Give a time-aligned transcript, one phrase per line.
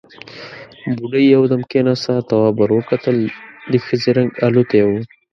[0.97, 3.17] بوډۍ يودم کېناسته، تواب ور وکتل،
[3.71, 4.89] د ښځې رنګ الوتی و.